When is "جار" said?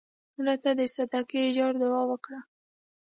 1.57-1.73